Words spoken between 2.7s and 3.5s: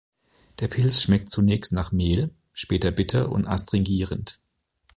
bitter und